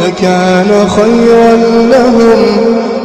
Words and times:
لكان 0.00 0.88
خيرا 0.88 1.52
لهم 1.94 2.40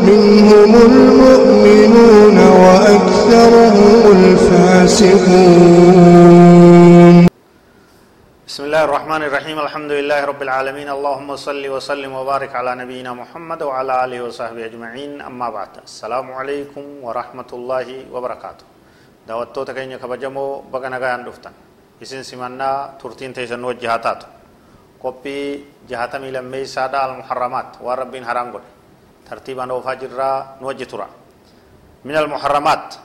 منهم 0.10 0.72
المؤمنون 0.76 2.38
وأكثرهم 2.38 4.02
الفاسقون. 4.18 5.58
بسم 8.48 8.64
الله 8.64 8.84
الرحمن 8.84 9.22
الرحيم. 9.28 9.58
الحمد 9.60 9.92
لله 9.92 10.20
رب 10.26 10.42
العالمين. 10.42 10.90
اللهم 10.90 11.36
صل 11.36 11.64
وسلم 11.76 12.12
وبارك 12.14 12.56
على 12.56 12.76
نبينا 12.76 13.14
محمد 13.14 13.60
وعلى 13.64 13.94
آله 14.06 14.20
وصحبه 14.26 14.66
أجمعين. 14.66 15.22
أما 15.22 15.48
بعد 15.50 15.70
السلام 15.84 16.28
عليكم 16.34 16.84
ورحمة 17.06 17.50
الله 17.54 17.88
وبركاته. 18.14 18.66
دعوتو 19.28 19.64
تكيني 19.64 19.98
كبجمو 19.98 20.64
غان 20.74 21.22
دفتن. 21.28 21.52
اسن 22.02 22.24
سمنا 22.24 22.90
ترتين 23.02 23.34
تيسن 23.34 23.64
قبي 25.04 25.40
جهاتمي 25.90 26.32
لمي 26.32 26.66
سادة 26.66 27.06
المحرمات 27.06 27.70
وربين 27.86 28.24
حرام 28.26 28.48
قد 28.54 28.64
ترتيبا 29.30 29.66
وفا 29.74 29.94
جرا 29.94 30.58
نوجه 30.62 30.84
ترى 30.84 31.08
من 32.06 32.16
المحرمات 32.18 32.96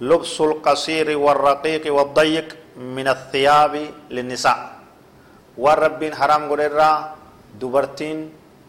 لبس 0.00 0.36
القصير 0.40 1.18
والرقيق 1.18 1.84
والضيق 1.94 2.48
من 2.96 3.06
الثياب 3.08 3.74
للنساء 4.10 4.58
والربين 5.58 6.12
حرام 6.14 6.42
قدرا 6.50 6.90
دبرتين 7.60 8.18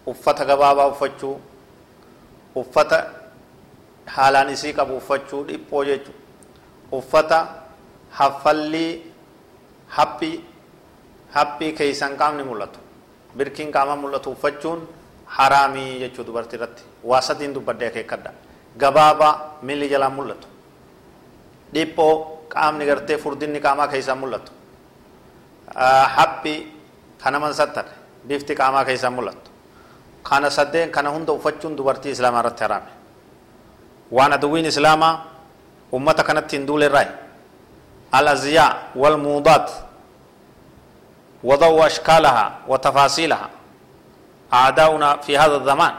uffata 0.06 0.46
gabaabaa 0.46 0.88
uffachuu 0.94 1.40
uffata 2.62 2.98
haalaan 4.06 4.50
isii 4.54 4.74
qabu 4.78 4.98
uffachuu 5.02 5.44
dhiphoo 5.48 5.82
jechu. 5.86 6.12
Uffata 6.92 7.40
haffallii 8.18 9.02
haphii 9.98 10.36
haphii 11.34 11.72
keessan 11.74 12.18
qaamni 12.18 12.44
mul'atu 12.44 12.80
birkiin 13.38 13.72
qaama 13.72 13.96
mul'atu 13.96 14.32
uffachuun 14.32 14.88
haraamii 15.38 16.00
jechuu 16.00 16.24
dubartii 16.26 16.58
irratti 16.58 16.84
waa 17.04 17.22
sadiin 17.22 17.54
dubbadde 17.54 17.88
akeekkadha 17.88 18.32
gabaabaa 18.78 19.34
miilli 19.62 19.90
jalaan 19.90 20.14
mul'atu 20.14 20.48
dhiphoo 21.74 22.14
qaamni 22.54 22.86
gartee 22.86 23.18
furdinni 23.18 23.60
qaamaa 23.60 23.88
keessaan 23.88 24.18
mul'atu 24.18 24.52
haphii 26.16 26.60
kana 27.24 27.40
man 27.40 27.54
sattane 27.54 27.90
bifti 28.28 28.56
qaamaa 28.56 28.86
keessaan 28.86 29.14
mul'atu 29.14 29.50
kana 30.24 30.50
saddeen 30.50 30.92
kana 30.92 31.10
hunda 31.10 31.32
uffachuun 31.34 31.76
dubartii 31.78 32.12
islaamaa 32.12 32.40
irratti 32.42 32.64
haraame 32.64 32.92
waan 34.12 34.34
aduwwiin 34.34 34.66
islaamaa 34.66 35.14
ummata 35.92 36.24
kanatti 36.24 36.56
hin 36.58 36.68
duulerraayi 36.68 37.10
al 38.12 38.28
azyaa 38.28 38.70
wal 38.96 39.18
muudaat 39.18 39.68
وضوء 41.50 41.80
أشكالها 41.86 42.46
وتفاصيلها. 42.72 43.50
أعداؤنا 44.60 45.10
في 45.26 45.34
هذا 45.42 45.56
الزمان. 45.62 45.94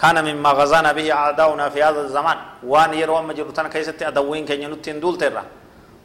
كان 0.00 0.16
مما 0.28 0.50
غزانا 0.58 0.90
به 0.98 1.06
أعداؤنا 1.20 1.64
في 1.74 1.78
هذا 1.86 2.00
الزمان. 2.06 2.38
وان 2.70 2.90
يروا 3.00 3.20
مجرتنا 3.28 3.68
كيست 3.74 4.02
أدوين 4.10 4.44
كي 4.48 4.66
نتين 4.66 5.00
دول 5.00 5.14
ترى 5.20 5.42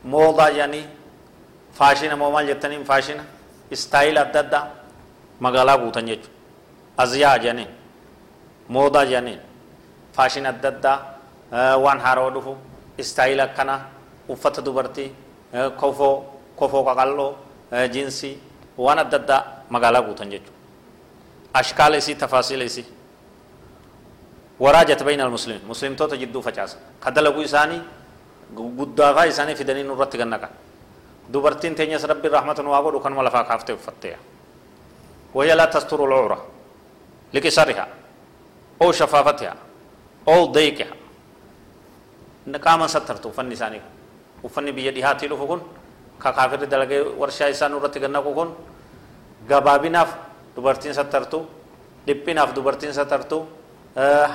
موضة 0.05 0.47
يعني 0.59 0.81
فاشنة 1.79 2.15
مومال 2.21 2.47
جتنين 2.49 2.83
فاشنة 2.89 3.23
استايل 3.75 4.17
أددا 4.17 4.61
مغالا 5.43 5.75
بوتن 5.81 6.05
جيجو 6.09 6.29
أزياء 7.03 7.37
جانين 7.43 7.69
موضة 8.69 9.03
جانين 9.11 9.39
فاشنة 10.15 10.49
أددا 10.49 10.93
وان 11.83 11.99
هارو 12.05 12.55
استايل 12.99 13.39
أكنا 13.39 13.75
uffata 14.29 14.61
dubartii 14.61 15.11
kofoo 15.81 16.23
kofoo 16.55 16.83
qaqalloo 16.87 17.33
jiinsii 17.93 18.35
waan 18.77 18.99
adda 18.99 19.17
addaa 19.17 19.41
magaalaa 19.69 20.01
guutan 20.01 20.29
jechuudha 20.31 20.57
ashkaala 21.53 21.97
isii 21.97 22.15
tafaasiila 22.15 22.63
isii 22.63 22.85
waraajat 24.59 25.03
bayna 25.03 25.23
almuslimiin 25.25 25.65
muslimtoota 25.67 26.17
jidduu 26.17 26.41
facaasa 26.41 26.77
ka 26.99 27.11
dalaguu 27.11 27.41
isaanii 27.41 27.81
guddaafaa 28.55 29.25
isaanii 29.25 29.55
fidanii 29.55 29.83
nurratti 29.83 30.17
gannaqan 30.17 30.49
dubartiin 31.33 31.75
teenyas 31.75 32.03
rabbi 32.03 32.27
rahmatan 32.29 32.67
waa 32.67 32.81
godhu 32.81 32.99
kanuma 32.99 33.23
lafaa 33.23 33.43
kaaftee 33.43 33.73
uffatteeya 33.75 34.17
وهي 35.33 35.53
لا 35.55 35.65
تستر 35.65 36.05
العورة 36.05 36.45
لكسرها 37.33 37.87
أو 38.81 38.91
شفافتها 38.91 39.55
أو 40.27 40.45
ضيقها 40.45 40.93
قاما 42.65 42.87
سترت 42.87 43.27
فن 43.27 43.53
ثاني 43.55 43.81
uffanni 44.43 44.71
biyya 44.71 44.91
dhihaatii 44.91 45.27
dhufu 45.29 45.45
kun 45.47 45.61
ka 46.19 46.31
kaafirri 46.33 46.67
dalagee 46.67 47.01
warshaa 47.21 47.49
isaa 47.49 47.69
nurratti 47.69 47.99
gannaqu 47.99 48.33
kun 48.33 48.49
gabaabinaaf 49.49 50.09
dubartiin 50.55 50.93
sattartu 50.93 51.45
dhiphinaaf 52.07 52.53
dubartiin 52.55 52.93
sattartu 52.93 53.47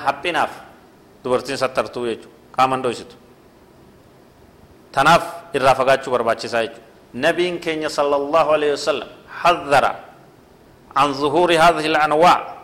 haphinaaf 0.05 0.51
dubartiin 1.23 1.57
sattartu 1.57 2.05
jechuudha 2.09 2.29
qaaman 2.57 2.81
dhoysitu 2.83 3.15
tanaaf 4.91 5.23
irraa 5.53 5.75
fagaachuu 5.75 6.11
barbaachisaa 6.11 6.63
jechuudha 6.65 6.83
nabiin 7.13 7.59
keenya 7.59 7.89
sallallahu 7.89 8.49
alaihi 8.57 8.75
wasallam 8.77 9.09
حذر 9.41 9.85
عن 10.95 11.07
ظهور 11.13 11.49
هذه 11.53 11.85
الأنواع 11.85 12.55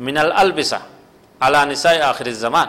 من 0.00 0.18
الألبسة 0.18 0.80
على 1.42 1.64
نساء 1.64 2.10
آخر 2.10 2.26
الزمان 2.26 2.68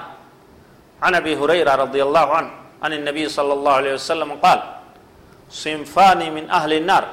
عن 1.02 1.16
أبي 1.16 1.36
هريرة 1.38 1.76
رضي 1.76 2.04
الله 2.04 2.28
عنه 2.38 2.52
عن 2.84 2.92
النبي 2.94 3.30
صلى 3.30 3.54
الله 3.54 3.74
عليه 3.74 3.94
وسلم 3.94 4.32
قال 4.40 4.60
صنفان 5.52 6.34
من 6.36 6.50
أهل 6.50 6.74
النار 6.74 7.08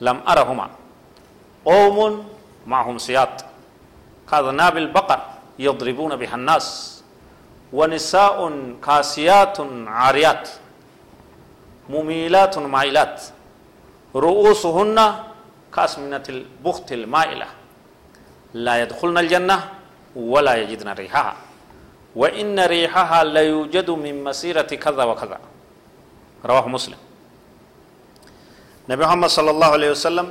لم 0.00 0.20
أرهما 0.28 0.70
قوم 1.64 2.28
معهم 2.66 2.98
سياط 2.98 3.44
كأذناب 4.30 4.76
البقر 4.76 5.20
يضربون 5.58 6.16
بها 6.16 6.34
الناس 6.34 6.66
ونساء 7.72 8.38
كاسيات 8.86 9.56
عاريات 9.86 10.48
مميلات 11.90 12.58
مائلات 12.58 13.22
رؤوسهن 14.14 14.98
كأسمنة 15.74 16.22
البخت 16.28 16.92
المائلة 16.92 17.46
لا 18.54 18.82
يدخلن 18.82 19.18
الجنة 19.18 19.68
ولا 20.16 20.54
يجدن 20.54 20.88
ريحها 20.88 21.36
وإن 22.16 22.60
ريحها 22.60 23.24
لا 23.24 23.40
يوجد 23.40 23.90
من 23.90 24.24
مسيرة 24.24 24.62
كذا 24.62 25.04
وكذا 25.04 25.38
رواه 26.44 26.68
مسلم 26.68 26.96
نبي 28.86 29.02
محمد 29.02 29.30
صلى 29.38 29.50
الله 29.50 29.70
عليه 29.76 29.90
وسلم 29.98 30.26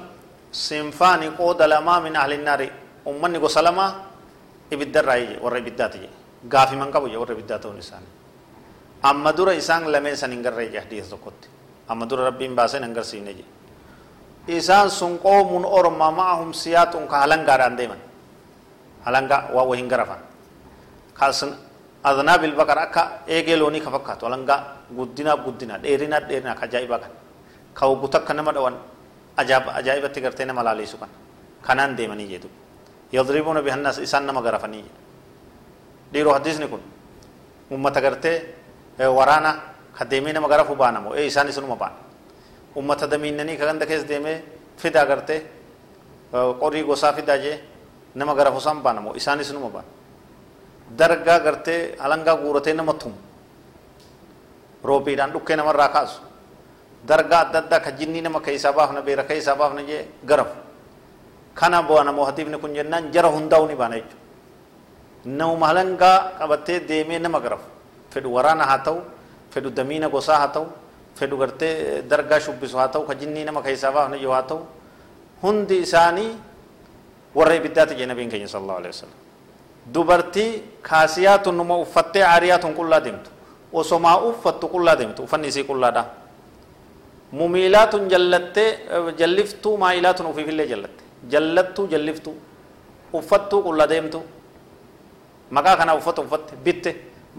سنفان 0.56 1.22
قود 1.40 1.60
لما 1.60 1.96
من 2.06 2.16
أهل 2.16 2.32
النار. 2.40 2.62
أمني 3.04 3.38
قسلما 3.44 3.86
إبدا 4.74 5.02
رأي 5.06 5.38
ورى 5.44 5.60
إبدا 5.62 5.88
تجي 5.94 6.10
غافي 6.54 6.76
من 6.80 6.90
قبو 6.94 7.08
ورى 7.22 7.34
إبدا 7.36 7.58
تون 7.62 7.78
أما 9.10 9.32
دور 9.38 9.54
إنسان 9.60 9.86
لمن 9.94 10.16
سننجر 10.22 10.54
رأي 10.58 10.78
حديث 10.84 11.14
تقول 11.14 11.36
أما 11.92 12.06
دور 12.10 12.20
ربي 12.32 12.48
باسن 12.58 12.82
ننجر 12.82 13.04
سينجي 13.12 13.46
إنسان 14.56 14.88
سنقو 15.00 15.38
من 15.54 15.64
أرما 15.78 16.08
معهم 16.20 16.50
سيات 16.64 16.94
كهلنغا 17.12 17.56
رانديمن 17.62 18.00
هلنغا 19.06 19.38
وهنغرفان 19.56 20.22
كاسن 21.20 21.52
أذناب 22.10 22.42
البقر 22.50 22.78
أكا 22.86 23.04
إيجي 23.30 23.56
لوني 23.60 23.80
كفكات 23.86 24.20
ولنغا 24.26 24.56
قدنا 24.98 25.34
قدنا 25.46 25.76
ديرنا 25.84 26.18
ديرنا 26.30 26.54
كجايبا 26.62 26.98
كان. 27.04 27.14
كوغوتا 27.78 28.20
كنما 28.28 28.52
دوان 28.56 28.76
أجاب 29.42 29.64
أجايبا 29.80 30.08
تغرتين 30.16 30.50
ملالي 30.58 30.86
سكان 30.92 31.12
كانان 31.66 31.92
ديمني 32.00 32.26
جدو 32.32 32.50
يضربون 33.16 33.58
بها 33.66 33.76
الناس 33.80 33.98
إسان 34.06 34.24
نما 34.28 34.42
غرفني 34.46 34.80
ديرو 36.14 36.32
حديث 36.38 36.56
نكون 36.64 36.82
أمة 37.76 37.96
غرتي 38.06 38.34
ورانا 39.18 39.52
خديمي 39.98 40.32
نما 40.36 40.48
غرفو 40.52 40.74
بانمو 40.82 41.10
إيه 41.18 41.28
إسان 41.32 41.48
سنو 41.56 41.68
مبان 41.74 41.94
أمة 42.80 43.02
دمينني 43.12 43.54
كغند 43.60 43.84
كيس 43.90 44.04
ديمي 44.12 44.34
فدا 44.82 45.02
غرتي 45.10 45.38
قوري 46.62 46.82
غوسا 46.88 47.10
فدا 47.18 47.36
جي 47.44 47.54
نما 48.20 48.34
غرفو 48.38 48.60
سام 48.66 48.78
بانمو 48.86 49.10
إسان 49.20 49.44
سنو 49.50 49.62
مبان 49.68 49.88
dargaa 51.00 51.40
gartee 51.40 51.96
alangaa 52.00 52.36
guuratee 52.38 52.74
nama 52.74 52.94
tumu 52.94 53.18
roobiidhaan 54.84 55.32
dhukkee 55.34 55.56
namarraa 55.58 55.90
kaasu 55.90 56.22
dargaa 57.08 57.40
adda 57.48 57.60
addaa 57.64 57.80
ka 57.80 57.92
jinnii 57.92 58.22
nama 58.22 58.40
keessaa 58.42 58.74
baafna 58.74 59.02
beera 59.02 59.24
keessaa 59.24 59.56
baafna 59.56 59.82
jee 59.90 60.06
garafu 60.26 60.56
kana 61.56 61.82
bu'a 61.84 62.04
namoo 62.04 62.26
hatiifni 62.26 62.58
kun 62.58 62.74
jennaan 62.74 63.12
jara 63.12 63.30
hundaa'u 63.30 63.68
ni 63.68 63.76
baana 63.76 63.96
jechuudha 63.96 64.24
nama 65.26 65.68
halangaa 65.68 66.18
qabatee 66.40 66.80
deemee 66.90 67.20
nama 67.20 67.40
garafu 67.40 67.68
fedhu 68.14 68.34
waraana 68.38 68.64
haa 68.72 68.80
ta'u 68.88 68.98
fedhu 69.54 69.70
damiina 69.70 70.10
gosaa 70.10 70.40
haa 70.44 70.48
ta'u 70.58 70.66
fedhu 71.20 71.38
gartee 71.38 72.02
dargaa 72.10 72.40
shubbisu 72.40 72.78
haa 72.78 72.88
ta'u 72.88 73.04
ka 73.08 73.16
jinnii 73.22 73.44
nama 73.46 73.62
keessaa 73.62 73.92
baafne 73.92 74.18
yoo 74.26 74.34
haa 74.34 74.44
ta'u 74.52 74.60
hundi 75.44 75.78
isaanii 75.86 76.32
warra 77.36 77.56
ibiddaati 77.62 77.96
jee 77.96 78.06
nabiin 78.12 78.30
keenya 78.34 78.48
sallallahu 78.48 78.78
alaihi 78.84 78.94
wasallam 78.96 79.20
dubartii 79.94 80.52
kaasiyaatun 80.82 81.56
numa 81.62 81.78
uffattee 81.86 82.24
aariyaatun 82.34 82.74
qullaa 82.76 83.00
deemtu 83.08 83.30
osomaa 83.74 84.18
uffattu 84.30 84.68
qullaa 84.76 84.96
deemtu 85.02 85.24
uffanni 85.24 85.48
isii 85.54 85.64
qullaadha 85.72 86.04
mumiilaatun 87.40 88.10
jallattee 88.14 88.70
jalliftuu 89.22 89.78
maa'ilaatun 89.84 90.26
ufiifillee 90.32 90.66
jallatte 90.74 91.04
jallattuu 91.34 91.86
jalliftuu 91.94 92.36
uffattuu 93.20 93.62
qulla 93.68 93.86
deemtu 93.94 94.20
maqaa 95.58 95.76
kana 95.78 95.96
uffata 96.00 96.22
uffatte 96.22 96.54
bitte 96.68 96.92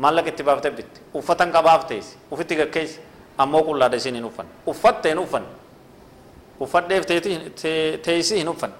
maallaqa 0.04 0.28
itti 0.32 0.42
baaftee 0.48 0.70
bitte 0.80 1.00
uffatan 1.20 1.52
qabaaf 1.56 1.86
teessi 1.92 2.16
ufitti 2.32 2.54
gaggeessi 2.62 2.98
ammoo 3.44 3.62
qullaadha 3.68 3.96
isin 4.02 4.14
hin 4.20 4.24
uffanne 4.30 4.50
uffatte 4.72 5.08
hin 5.12 5.18
uffanne 5.24 5.48
uffadheef 6.66 7.06
teessi 8.02 8.34
hin 8.40 8.48
uffanne 8.48 8.76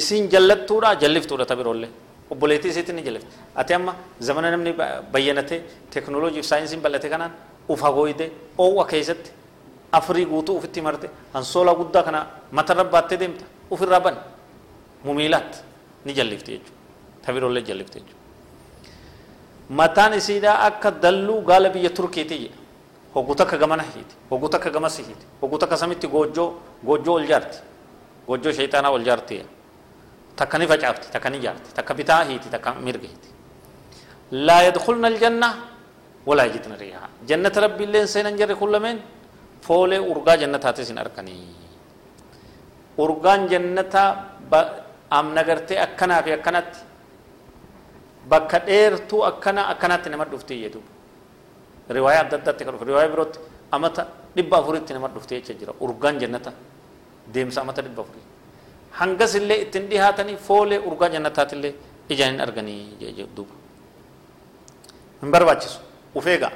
isin 0.00 0.28
jallattuudha 0.34 0.94
jalliftuudha 1.04 1.46
tabiroollee 1.52 1.90
obboleettii 2.30 2.70
isiitti 2.74 2.92
ni 2.92 3.02
jallifte 3.08 3.30
ati 3.62 3.74
amma 3.74 3.94
zamana 4.28 4.50
namni 4.50 4.72
bayyanate 5.12 5.56
teknooloojii 5.94 6.42
fi 6.42 6.48
saayinsiin 6.52 6.80
bal'ate 6.86 7.08
kanaan 7.14 7.32
ufa 7.74 7.90
gooyde 7.98 8.30
oowwa 8.58 8.84
keessatti 8.92 9.30
afurii 9.98 10.26
guutuu 10.32 10.56
ufitti 10.58 10.80
marte 10.86 11.06
ansoola 11.34 11.74
guddaa 11.80 12.02
kana 12.08 12.20
matarra 12.52 12.84
baattee 12.84 13.18
deemta 13.22 13.44
ufirraa 13.70 14.00
ban 14.06 14.16
mumiilaatti 15.04 15.58
ni 16.04 16.12
jallifte 16.18 16.50
jechuudha 16.52 17.24
tabiroollee 17.24 17.64
jallifte 17.68 17.96
jechuudha 18.00 18.24
mataan 19.80 20.14
isiidhaa 20.20 20.58
akka 20.68 20.90
dalluu 21.02 21.40
gaala 21.48 21.68
biyya 21.74 21.90
turkiitii 21.90 22.38
jedha 22.44 22.58
hogguu 23.14 23.34
takka 23.34 23.56
gamana 23.62 23.82
hiiti 23.82 24.14
hogguu 24.30 24.48
takka 24.48 24.70
gamas 24.70 24.96
hiiti 24.98 25.26
hogguu 25.40 25.58
takka 25.58 25.76
samitti 25.76 26.06
goojjoo 26.14 26.48
goojjoo 26.86 27.14
ol 27.18 27.26
jaarti 27.32 27.58
goojjoo 28.28 28.52
shayxaanaa 28.58 28.90
ol 28.96 29.04
jaarti 29.08 29.42
takka 30.36 30.58
ni 30.58 30.66
facaafti 30.72 31.10
takka 31.14 31.30
ni 31.30 31.38
jaarti 31.40 31.74
takka 31.74 31.94
bitaa 31.94 32.24
hiiti 32.28 32.48
takka 32.54 32.74
mirga 32.74 33.08
hiiti 33.08 33.28
laa 34.46 34.62
yadkulna 34.68 35.06
aljanna 35.12 35.48
walaa 36.26 36.46
yajidna 36.46 36.76
riihaa 36.76 37.08
jannata 37.28 37.70
seenan 38.06 38.36
jarri 38.36 38.54
kun 38.54 38.70
lameen 38.72 38.98
foolee 39.66 39.98
urgaa 40.12 40.36
jannataatis 40.42 40.88
hin 40.92 40.98
arkanii 41.04 41.40
urgaan 43.04 43.48
jannataa 43.52 44.08
amna 45.18 45.42
gartee 45.48 45.78
akkanaa 45.86 46.22
fi 46.26 46.32
akkanatti 46.38 46.78
bakka 48.28 48.58
dheertuu 48.66 49.22
akkana 49.30 49.62
akkanatti 49.72 50.08
nama 50.10 50.24
dhuftee 50.30 50.58
jedhu 50.64 50.80
riwaayaa 51.96 52.22
adda 52.26 52.36
addaatti 52.40 52.62
kan 52.64 52.74
dhufe 52.74 52.86
riwaayaa 52.90 53.12
birootti 53.14 53.38
amata 53.76 54.02
dhibba 54.36 54.56
afuritti 54.62 54.92
nama 54.96 55.08
dhuftee 55.14 55.38
jecha 55.40 55.54
jira 55.60 55.72
urgaan 55.86 56.16
jannata 56.22 56.50
deemsa 57.34 57.60
amata 57.64 57.82
dhibba 57.86 58.02
afurii 58.02 58.24
hangas 59.00 59.34
illee 59.40 59.58
ittiin 59.66 59.86
dhihaatanii 59.90 60.36
foolee 60.48 60.78
urgaa 60.90 61.08
jannataatillee 61.14 61.72
ijaan 62.14 62.32
hin 62.34 62.40
arganii 62.46 62.80
duuba 63.36 63.54
hin 65.22 65.30
barbaachisu 65.36 65.78
ufeegaa 66.20 66.52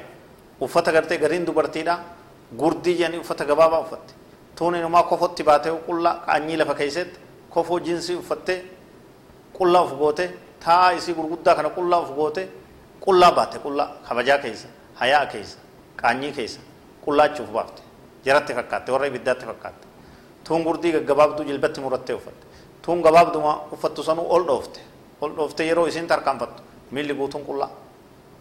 uffata 0.66 0.92
gartee 0.96 1.18
gariin 1.24 1.46
dubartiidha 1.46 1.94
gurdii 2.56 2.94
jedhanii 2.98 3.18
uffata 3.20 3.44
gabaabaa 3.44 3.80
uffatte 3.80 4.14
tuun 4.56 4.74
inumaa 4.74 5.02
kofotti 5.02 5.42
baatee 5.44 5.72
qullaa 5.86 6.14
qaanyii 6.26 6.56
lafa 6.56 6.74
keessatti 6.74 7.18
kofoo 7.50 7.80
jiinsii 7.80 8.16
uffattee 8.22 8.58
qullaa 9.58 9.82
uf 9.84 9.92
gootee 9.98 10.30
taa 10.64 10.90
isii 10.92 11.14
gurguddaa 11.14 11.54
kana 11.54 11.70
qullaa 11.70 12.00
uf 12.00 12.10
goote 12.16 12.48
qullaa 13.04 13.32
baate 13.32 13.58
qullaa 13.58 13.88
kabajaa 14.08 14.38
keessa 14.38 14.68
hayaa 14.94 15.26
keessa 15.26 15.58
qaanyii 16.02 16.32
keessa 16.32 16.60
qullaachuuf 17.04 17.50
baafte 17.52 17.82
jaratti 18.24 18.54
fakkaatte 18.54 18.92
warra 18.92 19.06
ibiddaatti 19.06 19.46
fakkaatte 19.46 19.86
tuun 20.44 20.62
gurdii 20.62 20.92
gaggabaabduu 20.92 21.44
jilbatti 21.44 21.80
murattee 21.80 22.16
uffatte 22.16 22.46
tuun 22.82 23.00
gabaabduma 23.02 23.52
uffattu 23.72 24.02
sanuu 24.02 24.26
ol 24.34 24.44
dhoofte 24.50 24.80
ol 25.20 25.32
dhoofte 25.36 25.64
yeroo 25.66 25.86
isiin 25.86 26.06
tarkaanfattu 26.06 26.62
miilli 26.90 27.14
guutuun 27.14 27.44
qullaa 27.44 27.70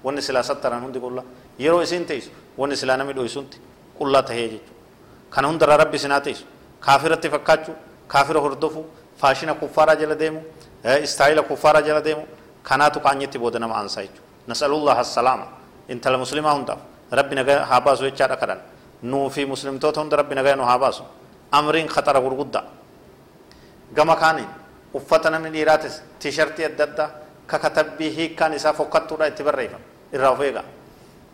wanni 0.04 0.22
silaa 0.22 0.44
sattaran 0.44 0.82
hundi 0.84 1.00
qullaa 1.00 1.24
yeroo 1.60 1.82
isiin 1.82 2.06
teessu 2.06 2.32
wanni 2.58 2.76
silaa 2.76 2.98
namni 2.98 3.14
dho'isunti 3.16 3.58
qullaa 4.00 4.24
tahee 4.24 4.48
jechuudha 4.54 4.74
kana 5.34 5.48
hundarraa 5.48 5.78
rabbi 5.84 5.98
sinaa 6.00 6.22
teessu 6.22 6.46
kaafiratti 6.86 7.30
fakkaachuu 7.36 7.75
kaafira 8.07 8.40
hordofuu 8.46 8.86
faashina 9.22 9.54
kuffaaraa 9.62 9.96
jala 10.01 10.16
deemu 10.16 10.42
istaayila 11.04 11.42
kuffaaraa 11.50 11.81
jala 11.88 12.01
deemu 12.07 12.24
kanaatu 12.63 13.00
qaanyetti 13.06 13.38
booda 13.40 13.60
nama 13.60 13.75
aansaa 13.80 14.01
jechuudha 14.07 14.48
nasalullaha 14.48 15.01
assalaama 15.06 15.46
intala 15.94 16.18
muslimaa 16.18 16.54
hundaaf 16.57 16.80
rabbi 17.12 17.36
nagaa 17.36 17.66
haa 17.69 17.81
baasu 17.81 18.04
jechaadha 18.10 18.38
kadhan 18.42 18.60
nuu 19.04 19.30
fi 19.30 19.46
muslimtoota 19.46 20.01
hunda 20.01 20.16
rabbi 20.22 20.36
nagaa 20.36 20.56
nu 20.56 20.63
haa 20.69 20.80
baasu 20.84 21.04
amriin 21.51 21.88
khatara 21.88 22.19
gurguddaa 22.22 22.63
gama 23.96 24.16
kaaniin 24.16 24.50
uffata 24.94 25.30
namni 25.30 25.50
dhiiraatis 25.54 26.01
tiishartii 26.19 26.66
adda 26.66 26.84
addaa 26.84 27.10
ka 27.48 27.60
katabbii 27.60 28.10
hiikkaan 28.16 28.54
isaa 28.54 28.74
fokkattuudha 28.74 29.25
itti 29.31 29.44
barreeffama 29.44 29.84
irraa 30.13 30.31
of 30.31 30.42
eegaa 30.42 30.63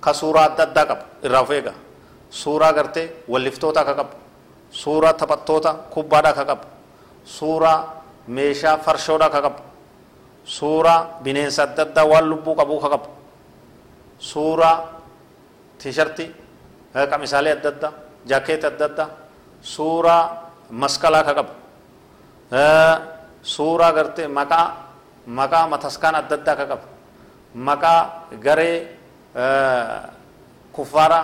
ka 0.03 0.13
suuraa 0.13 0.45
adda 0.49 0.63
addaa 0.63 0.85
qabu 0.85 1.03
irraa 1.23 1.41
of 1.41 1.51
eegaa 1.51 1.73
suuraa 2.29 2.73
gartee 2.73 3.07
walliftoota 3.31 3.81
ka 3.85 3.93
qabu 3.99 4.13
suuraa 4.71 5.13
taphattoota 5.13 5.71
kubbaadhaa 5.93 6.33
ka 6.33 6.45
qabu 6.45 6.65
suuraa 7.25 7.77
meeshaa 8.27 8.77
farshoodhaa 8.85 9.29
ka 9.29 9.41
qabu 9.41 9.61
suuraa 10.57 10.99
bineensa 11.23 11.63
adda 11.63 11.81
addaa 11.83 12.05
waan 12.11 12.25
lubbuu 12.29 12.55
qabuu 12.59 12.79
ka 12.83 12.89
qabu 12.93 13.07
suuraa 14.19 14.75
tiishartii 15.79 16.29
qamisaalee 17.11 17.53
adda 17.57 17.69
addaa 17.73 17.91
jaakeeta 18.29 18.67
adda 18.67 18.85
addaa 18.89 19.09
suuraa 19.61 20.23
maskalaa 20.81 21.23
ka 21.27 21.33
qabu 21.39 21.51
suuraa 23.53 23.91
gartee 23.97 24.27
maqaa 24.27 24.67
maqaa 25.37 25.65
mataskaan 25.73 26.15
adda 26.21 26.35
addaa 26.39 26.55
ka 26.59 26.65
qabu 26.71 26.85
maqaa 27.67 28.01
garee 28.45 28.77
kuffaaraa 30.75 31.23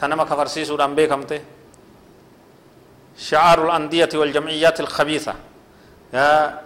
ta 0.00 0.08
nama 0.08 0.24
kafarsiisuudhaan 0.24 0.96
beekamte 0.96 1.38
شعار 3.28 3.58
الأندية 3.66 4.12
والجمعيات 4.20 4.80
الخبيثة. 4.80 5.34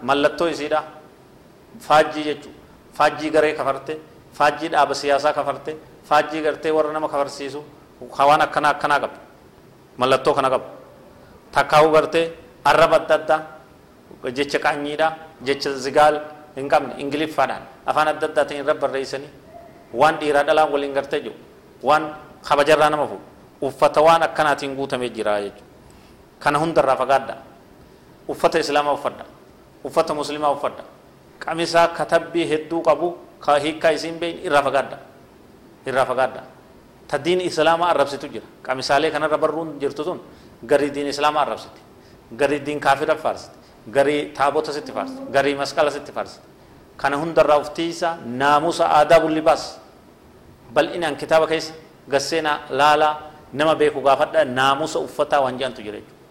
ملتو 0.09 0.47
يسيدا 0.55 0.81
فاجي 1.87 2.23
جچو 2.29 2.51
فاجي 2.95 3.29
غري 3.35 3.53
كفرته. 3.59 3.97
فاجي 4.39 4.67
داب 4.71 4.91
سياسة 5.03 5.31
كفرته. 5.35 5.75
فاجي 6.09 6.39
غرتي 6.47 6.71
ورنما 6.71 7.11
كفرسيسو 7.11 7.63
خوانا 8.17 8.47
كنا 8.55 8.71
كنا 8.79 8.97
قب 9.03 9.13
ملتو 9.99 10.31
كنا 10.37 10.49
قب 10.55 10.63
تكاو 11.55 11.87
غرتي 11.95 12.23
عرب 12.67 12.93
الددا 13.01 13.37
جچ 14.37 14.53
قانيدا 14.65 15.09
جچ 15.47 15.65
زغال. 15.85 16.17
hin 16.55 16.69
qabne 16.71 16.95
ingiliffaadhaan 17.03 17.65
afaan 17.91 18.09
adda 18.15 18.27
addaatiin 18.31 18.63
irra 18.63 18.75
barreessanii 18.83 19.31
waan 20.01 20.15
dhiiraa 20.21 20.47
dhalaa 20.49 20.71
waliin 20.75 20.95
gartee 20.95 21.21
jiru 21.25 21.35
waan 21.89 22.05
kabajarraa 22.49 22.91
nama 22.91 23.07
fuudhu 23.07 23.25
uffata 23.67 24.01
waan 24.03 24.23
akkanaatiin 24.23 24.75
guutamee 24.77 25.09
jira 25.11 25.41
jechuudha 25.41 25.65
kana 26.43 26.59
hundarraa 26.59 26.97
fagaadha 26.97 27.35
uffata 28.29 28.59
islaamaa 28.59 28.93
uffadha 28.99 29.25
uffata 29.85 30.15
muslimaa 30.15 30.51
uffadha 30.57 30.85
qamisaa 31.45 31.89
katabbii 31.89 32.47
hedduu 32.53 32.83
qabu 32.83 33.17
ka 33.41 33.59
hiikkaa 33.59 33.91
isiin 33.97 34.19
beeyin 34.21 34.39
irraa 34.47 34.63
fagaadha 34.63 34.99
irraa 35.87 36.07
fagaadha 36.11 36.43
ta 37.09 37.19
diin 37.25 37.41
islaamaa 37.41 37.89
arrabsitu 37.95 38.29
jira 38.29 38.47
qamisaalee 38.63 39.11
kanarra 39.11 39.39
barruun 39.39 39.79
jirtu 39.81 40.05
tun 40.05 40.21
garii 40.67 40.91
diin 40.95 41.07
islaamaa 41.15 41.43
arrabsiti 41.43 41.81
garii 42.41 42.61
diin 42.67 42.81
kaafira 42.81 43.17
faarsiti 43.17 43.57
garii 43.97 44.33
taabota 44.37 44.73
sitti 44.73 44.93
faarsiti 44.93 45.23
garii 45.33 45.55
masqala 45.55 45.91
sitti 45.91 46.13
faarsiti 46.13 46.47
kana 46.97 47.17
hundarraa 47.17 47.59
uftiisa 47.65 48.17
naamusa 48.25 48.85
aadaa 48.99 49.21
bulli 49.21 49.41
baas 49.43 49.65
bal'inaan 50.75 51.17
kitaaba 51.17 51.47
keessa 51.47 51.73
gasseenaa 52.13 52.59
laalaa 52.71 53.15
nama 53.53 53.75
beeku 53.75 54.01
gaafadha 54.01 54.45
naamusa 54.45 54.99
uffataa 55.07 55.41
waan 55.45 55.57
jedhantu 55.59 55.83
jira 55.87 55.99
jechuudha 55.99 56.23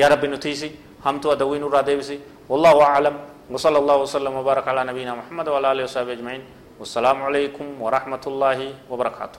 يا 0.00 0.06
رب 0.10 0.24
نتيسي 0.26 0.70
هم 1.06 1.16
تو 1.22 1.32
أدوين 1.32 1.62
الراديبسي 1.62 2.18
والله 2.50 2.76
أعلم 2.82 3.14
وصلى 3.54 3.78
الله 3.78 3.96
وسلم 4.04 4.32
وبارك 4.40 4.66
على 4.68 4.82
نبينا 4.90 5.12
محمد 5.14 5.46
وعلى 5.48 5.66
آله 5.72 5.82
وصحبه 5.86 6.12
أجمعين 6.18 6.42
والسلام 6.82 7.18
عليكم 7.22 7.66
ورحمة 7.84 8.24
الله 8.26 8.58
وبركاته 8.90 9.38